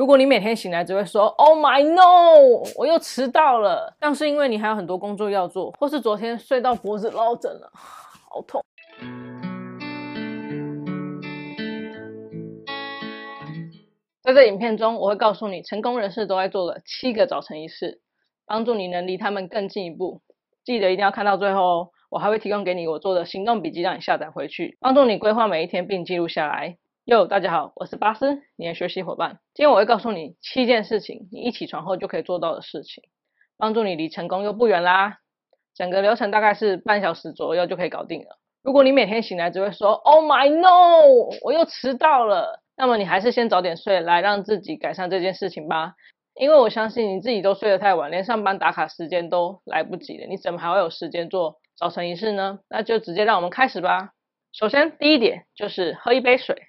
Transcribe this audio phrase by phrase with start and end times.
[0.00, 8.64] 如果你每天醒来只会说 “Oh my no”，我又迟到了，但是因为你还有很多工作要做，或是昨天睡到脖子落枕了， 好痛。
[14.22, 18.00] 在这影片中，我会告诉你成功人士都在做的七个早晨仪式，
[18.46, 20.22] 帮助你能离他们更进一步。
[20.64, 21.88] 记得一定要看到最后哦。
[22.08, 26.78] 我还会提供给你我做的行动笔记，让你下载回去，帮助你规划每一天并记录下来。
[27.06, 29.38] 哟，大家好，我是巴斯，你的学习伙伴。
[29.54, 33.02] 今天我会告诉你七件事情，你一起床后就可以做到的事情，
[33.56, 35.16] 帮助你离成功又不远啦。
[35.74, 38.38] 整个流程大概是半小时左右就可以搞定了。
[38.62, 45.94] 如果你每天醒来只会说 “Oh my no”，我又迟到了，那么你还是先早点睡，来让自己改善这件事情吧。
[46.34, 51.60] 因为我相信你自己都睡得太晚，连上班打卡时间都来不及了，你怎么还会有时间做？
[51.76, 54.10] 早晨仪式呢，那就直接让我们开始吧。
[54.52, 56.66] 首先，第一点就是喝一杯水。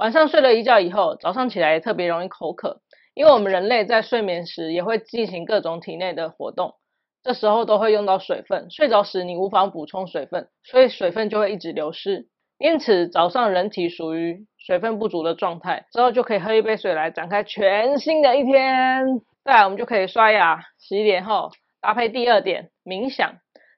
[0.00, 2.80] 晚上睡了一觉以后，早上起来也特别容易口渴，
[3.12, 6.76] 因为我们人类在睡眠时也会进行各种体内的活动，
[7.22, 8.70] 这时候都会用到水分。
[8.70, 12.28] 睡着时你无法补充水分，所以水分就会一直流失。
[12.56, 19.04] 因此，早上人体属于水分不足的状态，之后就可以喝一杯水来展开全新的一天。
[19.44, 21.50] 再来，我们就可以刷牙、洗脸后
[21.82, 23.34] 搭配第二点冥想。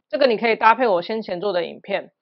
[0.09, 2.13] 这个你可以搭配我先前做的影片，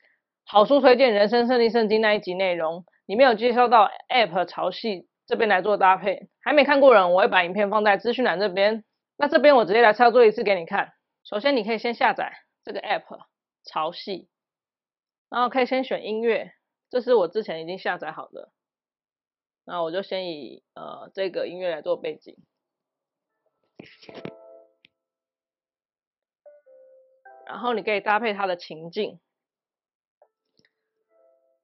[0.47, 6.29] 好书推荐《人生胜利圣经》那一集内容，你没有介绍到 App 潮汐这边来做搭配。
[6.41, 8.85] 还没看过人，我会把影片放在资讯栏这边。
[9.17, 10.93] 那这边我直接来操作一次给你看。
[11.25, 13.03] 首先，你可以先下载这个 App
[13.65, 14.29] 潮汐，
[15.29, 16.53] 然后可以先选音乐，
[16.89, 18.53] 这是我之前已经下载好的。
[19.65, 22.37] 那我就先以呃这个音乐来做背景。
[27.45, 29.19] 然后你可以搭配它的情境，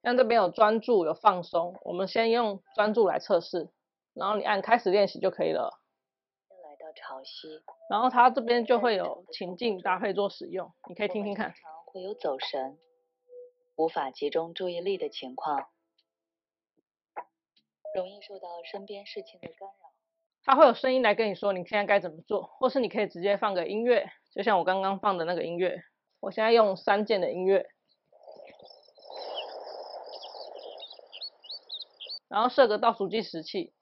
[0.07, 3.69] 像这边有专注有放松，我们先用专注来测试，
[4.13, 5.81] 然后你按开始练习就可以了。
[6.49, 11.53] 来到潮汐，然后它这边就会有情境搭配做使用，你可以听听看。
[11.87, 12.77] 会有走神、
[13.75, 15.67] 无法集中注意力的情况，
[17.93, 19.91] 容易受到身边事情的干扰。
[20.45, 25.83] 它会有声音来跟你说你现在该怎么做，或是你可以直接放个音乐，就像我刚刚放的那个音乐。
[26.21, 27.67] 我现在用三键的音乐，
[32.27, 33.73] 然后设个倒数计时器，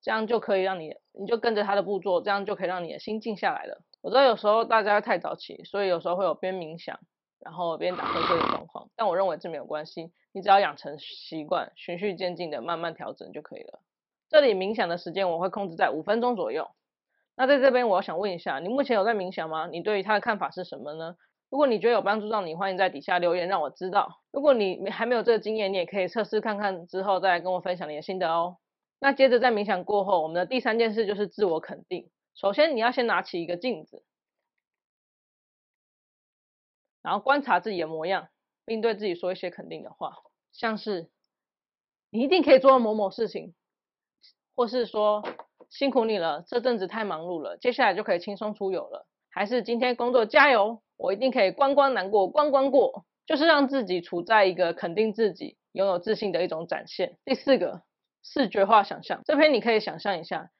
[0.00, 3.82] 这样就可以让你，你就跟着他的步骤，这样就可以让你的心静下来了。
[4.00, 6.98] 我知道有时候大家太早起，所以有时候会有边冥想，
[7.38, 13.80] 然后边打瞌睡的状况，但我认为这没有关系，你只要养成习惯，循序渐进的慢慢调整就可以了。
[14.28, 16.70] 这里冥想的时间我会控制在五分钟左右。
[17.34, 19.66] 那在这边，我想问一下，你目前有在冥想吗？
[19.66, 21.16] 你对于它的看法是什么呢？
[21.52, 24.22] 如果你觉得有帮助到你，欢迎在底下留言让我知道。
[24.30, 28.56] 如果你还没有这个经验，你也可以测试看看，之后再来跟我分享你的心得哦。
[28.98, 32.10] 那接着在冥想过后，我们的第三件事就是自我肯定。
[32.34, 34.02] 首先，你要先拿起一个镜子，
[37.02, 38.28] 然后观察自己的模样，
[38.64, 40.14] 并对自己说一些肯定的话，
[40.54, 41.10] 像是
[42.08, 43.54] 你一定可以做到某某事情。
[44.54, 45.22] 或是说
[45.68, 49.06] 辛苦你了，这阵子太忙碌了，接下来就可以轻松出游了。
[49.28, 57.18] 还是今天工作加油，我一定可以关关难过关关过，就是让自己处在一个肯定自己、拥有自信的一种展现。
[57.24, 57.82] 第四个，
[58.22, 60.50] 视觉化想象，这篇你可以想象一下，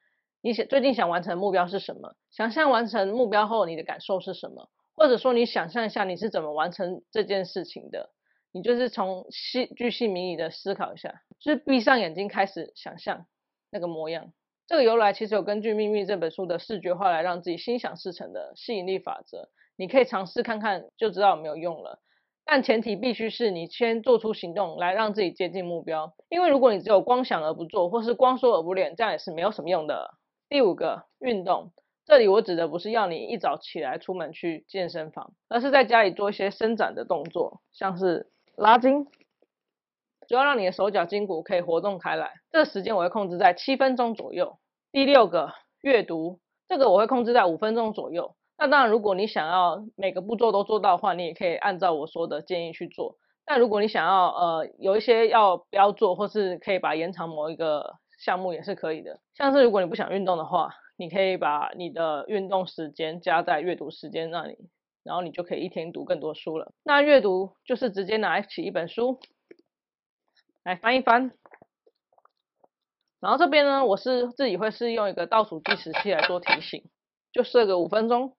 [0.41, 2.15] 你想最近想完成的目标是什么？
[2.31, 4.69] 想象完成目标后你的感受是什么？
[4.95, 8.09] 或者说你想象一下你是怎么完成这件事情的？
[8.51, 13.25] 你就是从细巨细靡遗的思考一下，就是闭上眼睛开始想象。
[13.71, 14.31] 那个模样，
[14.67, 21.99] 这个由来其实有根据《秘密》这本书的视觉化来让自己心想事成的吸引力法则，你可以尝试看看，就知道有没有用了。
[22.45, 30.15] 但前提必须是你先做出行动来让自己接近目标，因为如果你只有光想而不做，或是光说而不练，这样也是没有什么用的。
[30.49, 31.71] 第五个，运动，
[32.05, 39.07] 这里我指的不是要你一早起来出门去健身房，而是在家里做一些伸展的动作，像是拉筋。
[40.27, 44.57] 主要让你的手脚筋骨可以活动开来，这个时间我会控制在七分钟左右。
[44.91, 48.35] 第六个，阅读，这个我会控制在五分钟左右。
[48.63, 53.17] 那当然，如果你想要每个步骤都做到的话，你也可以按照我说的建议去做。
[53.43, 59.19] 但如果你想要呃有一些要不要做，或是可以把延长某一个项目也是可以的。
[59.35, 64.57] 像是如果你不想运动的话，你可以把你的运动时间加在阅读时间那里，
[65.03, 66.71] 然后你就可以一天读更多书了。
[66.83, 69.19] 那阅读就是直接拿起一本书。
[70.63, 71.33] 来翻一翻，
[73.19, 76.85] 然后这边呢，我是自己会是用一个倒数计时器来做提醒，
[77.33, 78.37] 就设个五分钟，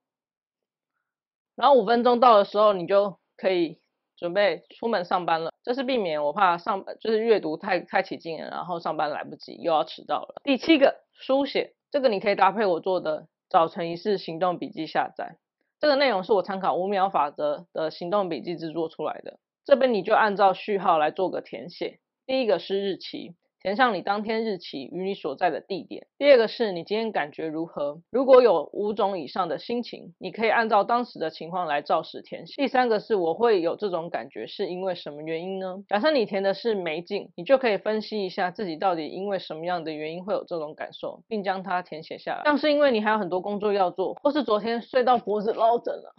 [1.57, 3.79] 然后五分钟到的时候，你就可以
[4.17, 5.53] 准备出门上班了。
[5.63, 10.41] 这是避免我怕上就是阅读太太起劲了，然后上班来不及又要迟到了。
[10.45, 15.37] 第七个，书写，这个你可以搭配我做的早晨仪式行动笔记下载。
[15.81, 19.39] 这个内容是我参考五秒法则的行动笔记制作出来的。
[19.65, 22.01] 这边你就按照序号来做个填写。
[22.27, 23.35] 第一个是日期。
[23.65, 26.07] 填上你当天日期与你所在的地点。
[26.19, 28.03] 第二个是你今天感觉如何？
[28.11, 32.61] 如果有五种以上的心情，你可以按照当时的情况来照实填写。
[32.61, 35.83] 第三个是我会有这种感觉是因为什么原因呢？
[35.89, 42.43] 假设你填的是没劲，你就可以分析一下自己到底因为什么样的原因会有这种感受，并将它填写下来。
[42.45, 46.13] 像是因为你还有很多工作要做，或是昨天睡到脖子落枕了。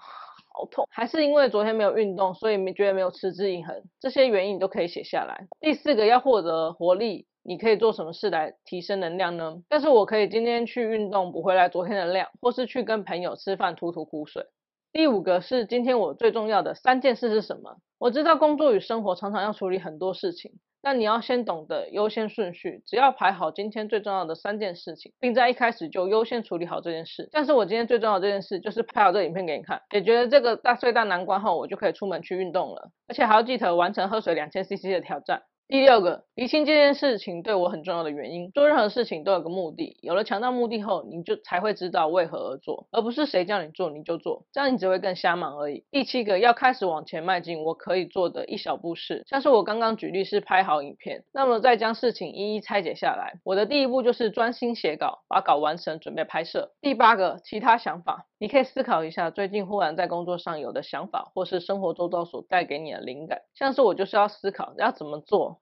[0.51, 5.45] 好痛，还是因为昨天没有运动，所以没觉得没有持之以恒，这些原因你都可以写下来。
[5.59, 9.61] 第四个要获得活力，你可以做什么事来提升能量呢？
[9.69, 14.47] 但是我可以今天去运动补回来昨天的量，或是去跟朋友吃饭吐吐苦水。
[14.91, 17.77] 第五个是今天我最重要的三件事是什么？
[17.99, 20.53] 我知道工作与生活常常要处理很多事情。
[20.81, 27.27] 那你要先懂得优先顺序，只要排好今天最重要的三件事情，并在一开始就优先处理好这件事。
[27.31, 35.43] 但是我今天最重要的这件事就是拍好这影片给你看，解决了这个大最大难关后，我就可以出门去运动了，而且还要记得完成喝水两千 CC 的挑战。
[35.67, 38.51] 第六个，厘清这件事情对我很重要的原因。
[38.51, 45.83] 做任何事情都有个目的，有了强大目的后，你就才会知道为何而做，而不是谁叫你做你就做，这样你只会更瞎忙而已。
[45.89, 53.39] 第七个，要开始往前迈进，我可以做的一小步是，像是我刚刚举例是拍好影片，那么再将事情一一拆解下来。
[53.43, 56.73] 我的第一步就是专心写稿，把稿完成，准备拍摄。
[56.79, 65.59] 第八个，其他想法，你可以思考一下最近忽然在工作上有的想法，或是生活周遭所带给你的灵感，像是我就是要思考要怎么做。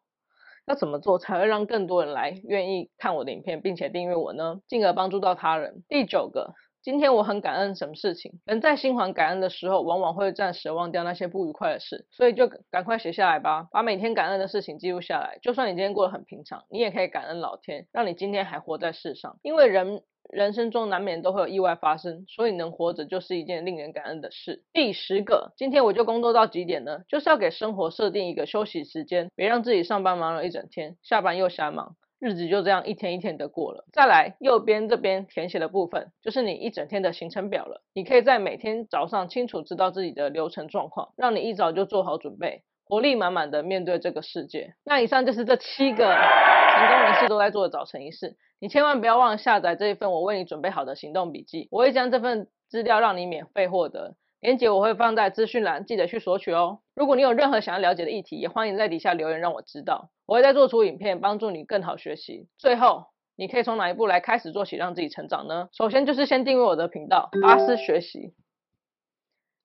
[0.66, 4.62] 要怎么做才会让更多人来愿意看我的影片，并且订阅我呢？
[4.68, 5.84] 进而帮助到他人。
[5.90, 8.40] 第九个，今天我很感恩什么事情？
[8.46, 15.40] 人在心怀感恩的时候，往往会暂时忘掉那些不愉快的事，所以就赶快写下来吧，把每天感恩的事情记录下来。
[15.42, 20.04] 就算你今天过得很平常，你也可以感恩老天，让你今天还活在世上，因为人。
[20.34, 24.64] 人生中难免都会有意外发生，所以能活着就是一件令人感恩的事。
[24.74, 27.02] 第十个，今天我就工作到几点呢？
[27.08, 33.86] 就是要给生活设定一个休息时间，别让自己上班忙了一整天，下班又瞎忙，日子就这样一天一天的过了。
[33.94, 37.82] 再来，右边这边填写的部分，就是你一整天的行程表了。
[37.94, 44.76] 你可以在每天早上清楚知道自己的流程状况，让你一早就做好准备，活力满满的面对这个世界。
[44.84, 48.36] 那以上就是这七个成功人士都在做的早晨仪式。
[48.60, 56.80] 你千万不要忘了下载这一份我为你准备好的行动笔记，我会将这份资料让你免费获得，链接我会放在资讯栏，记得去索取哦。
[56.96, 62.48] 如果你有任何想要了解的议题，也欢迎在底下留言让我知道，我会再做出影片帮助你更好学习。
[62.58, 65.68] 最后，你可以从哪一步来开始做起，让自己成长呢？
[65.74, 68.34] 首先就是先订阅我的频道，阿斯学习，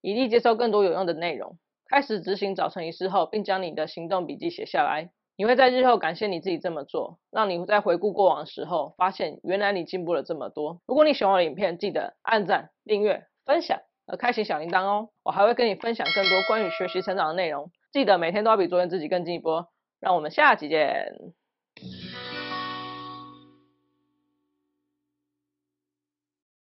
[0.00, 1.56] 以利接收更多有用的内容。
[1.88, 5.10] 开始执行早晨仪式后，并将你的行动笔记写下来。
[5.36, 10.80] 你会在日后感谢你自己这么做，让你在回顾过往的时候，发现原来你进步了这么多。
[10.86, 15.08] 如果你喜欢我的影片，记得按赞、订阅、分享和开启小铃铛哦。
[15.24, 17.70] 我还会跟你分享更多关于学习成长的内容。
[17.92, 19.64] 记得每天都要比昨天自己更进一步。
[20.00, 21.12] 让我们下期见。